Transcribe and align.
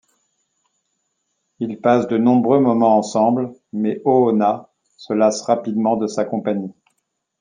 Ils 1.59 1.79
passent 1.79 2.07
de 2.07 2.17
nombreux 2.17 2.59
moments 2.59 2.97
ensemble, 2.97 3.53
mais 3.71 4.01
Oona 4.03 4.71
se 4.97 5.13
lasse 5.13 5.43
rapidement 5.43 5.95
de 5.95 6.07
sa 6.07 6.25
compagnie. 6.25 6.73